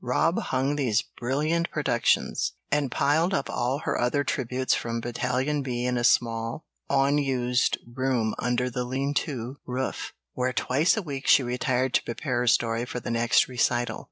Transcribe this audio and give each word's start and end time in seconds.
Rob 0.03 0.39
hung 0.39 0.77
these 0.77 1.03
brilliant 1.03 1.69
productions, 1.69 2.53
and 2.71 2.89
piled 2.89 3.35
up 3.35 3.51
all 3.51 3.81
her 3.85 4.01
other 4.01 4.23
tributes 4.23 4.73
from 4.73 4.99
Battalion 4.99 5.61
B 5.61 5.85
in 5.85 5.95
a 5.95 6.03
small, 6.03 6.65
unused 6.89 7.77
room 7.85 8.33
under 8.39 8.67
the 8.71 8.83
"lean 8.83 9.13
to" 9.17 9.57
roof, 9.67 10.11
where 10.33 10.53
twice 10.53 10.97
a 10.97 11.03
week 11.03 11.27
she 11.27 11.43
retired 11.43 11.93
to 11.93 12.03
prepare 12.03 12.39
her 12.39 12.47
story 12.47 12.83
for 12.83 12.99
the 12.99 13.11
next 13.11 13.47
recital. 13.47 13.99